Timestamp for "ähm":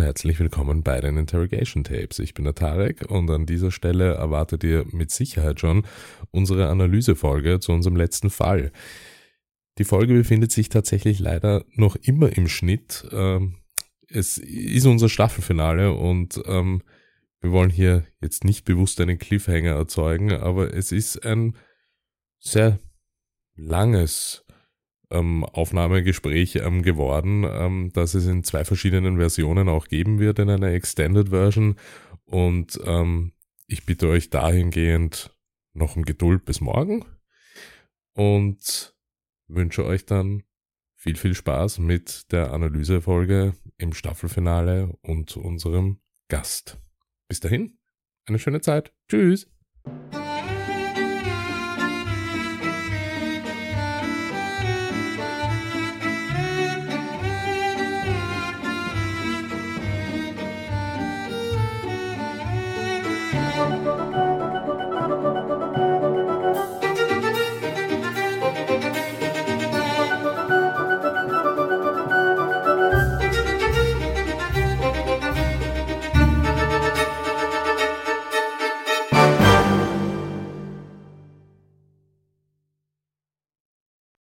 13.12-13.58, 16.46-16.82, 25.10-25.44, 26.56-26.82, 27.44-27.90, 32.84-33.32